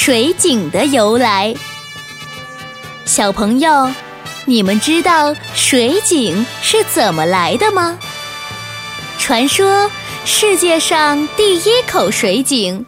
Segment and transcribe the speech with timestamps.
[0.00, 1.52] 水井的由来。
[3.04, 3.92] 小朋友，
[4.44, 7.98] 你们知道水井是怎么来的吗？
[9.18, 9.90] 传说
[10.24, 12.86] 世界上第一口水井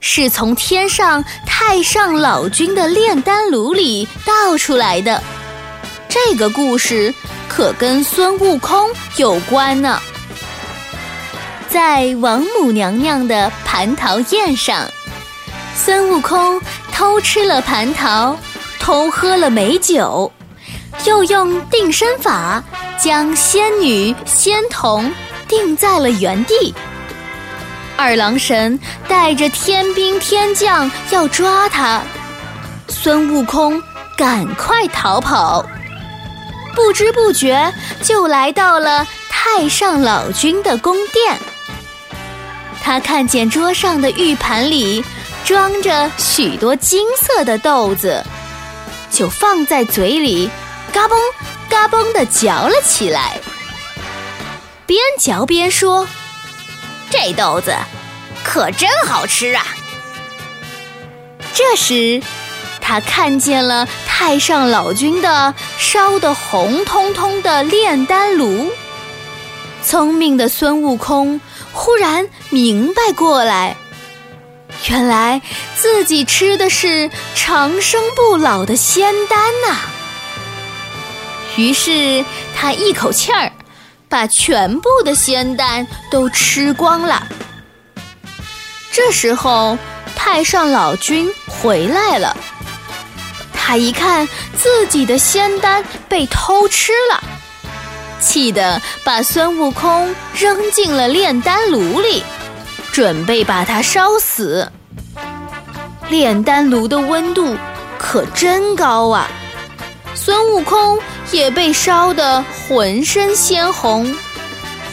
[0.00, 5.20] 是从天上太上老君的炼丹炉里倒出来的。
[6.10, 7.12] 这个故事
[7.48, 9.98] 可跟孙悟空有关呢。
[11.70, 14.86] 在王母娘娘的蟠桃宴上，
[15.82, 16.60] 孙悟空
[16.92, 18.36] 偷吃了蟠桃，
[18.78, 20.30] 偷喝了美酒，
[21.06, 22.62] 又用定身法
[22.98, 25.10] 将仙女仙童
[25.48, 26.74] 定在了原地。
[27.96, 32.02] 二郎神带着天兵天将要抓他，
[32.88, 33.82] 孙悟空
[34.18, 35.64] 赶快逃跑，
[36.74, 41.38] 不知不觉就来到了太上老君的宫殿。
[42.82, 45.02] 他看见桌上的玉盘里
[45.44, 48.24] 装着许多金色的豆子，
[49.10, 50.48] 就放在嘴里，
[50.92, 51.14] 嘎嘣
[51.68, 53.38] 嘎嘣地嚼了起来。
[54.86, 56.06] 边嚼边说
[57.10, 57.74] ：“这豆子
[58.44, 59.64] 可真好吃啊！”
[61.52, 62.22] 这时，
[62.80, 68.70] 他看见了太上老君的烧得红彤彤的炼丹炉。
[69.82, 71.40] 聪明的孙悟空。
[71.72, 73.76] 忽然明白过来，
[74.88, 75.40] 原来
[75.76, 79.76] 自己吃的是长生不老的仙丹呐！
[81.56, 82.24] 于是
[82.56, 83.52] 他一口气儿
[84.08, 87.26] 把全部的仙丹都吃光了。
[88.90, 89.76] 这时候
[90.16, 92.36] 太上老君回来了，
[93.52, 97.22] 他一看自己的仙丹被偷吃了。
[98.20, 102.22] 气得把孙悟空扔进了炼丹炉里，
[102.92, 104.70] 准备把他烧死。
[106.08, 107.56] 炼丹炉的温度
[107.98, 109.28] 可真高啊！
[110.14, 110.98] 孙悟空
[111.30, 114.12] 也被烧得浑身鲜红，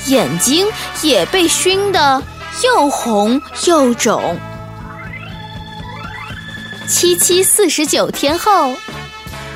[0.06, 0.68] 眼睛
[1.02, 2.22] 也被熏得
[2.64, 4.38] 又红又肿。
[6.88, 8.74] 七七四十九天后，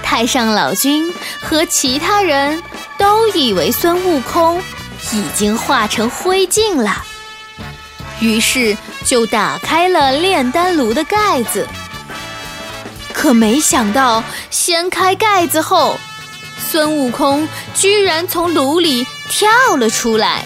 [0.02, 2.62] 太上老君和其他人。
[2.98, 4.62] 都以为孙悟空
[5.12, 7.04] 已经化成灰烬了，
[8.22, 11.68] 于是就打开了炼丹炉的盖子。
[13.12, 15.98] 可没想到，掀开盖子后，
[16.72, 17.46] 孙悟空
[17.76, 20.46] 居然从炉里跳了出来。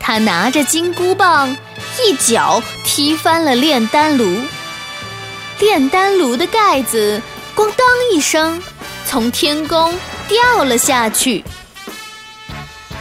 [0.00, 1.56] 他拿着金箍棒，
[2.02, 4.40] 一脚踢翻了炼丹炉，
[5.60, 7.22] 炼丹炉的盖子
[7.54, 8.60] “咣当”一声，
[9.06, 9.96] 从天宫。
[10.30, 11.44] 掉了下去。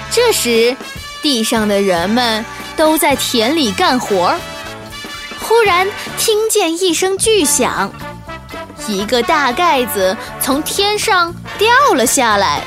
[0.09, 0.75] 这时，
[1.21, 2.43] 地上的人们
[2.79, 4.39] 都在田里干活儿。
[5.41, 5.85] 忽然
[6.17, 7.91] 听见一声巨响，
[8.87, 12.63] 一个大盖子从天上掉了下来。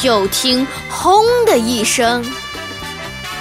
[0.00, 2.24] 又听“轰”的一声，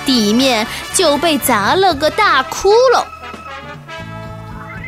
[0.06, 3.02] 地面就被砸了个大窟窿。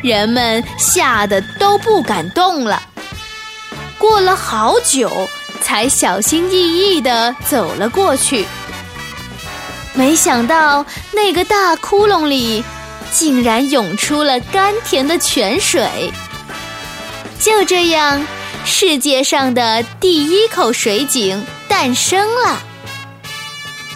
[0.02, 2.82] 人们吓得都不敢动了。
[3.96, 5.26] 过了好久，
[5.62, 8.46] 才小心翼翼地走了过去。
[9.94, 12.62] 没想到那个大窟窿里，
[13.12, 16.12] 竟然涌出了甘甜的泉水。
[17.40, 18.26] 就这样，
[18.64, 22.60] 世界上的第一口水井诞生了。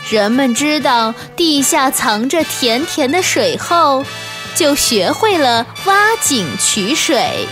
[0.09, 4.05] 人们知道地下藏着甜甜的水后，
[4.55, 7.47] 就学会了挖井取水。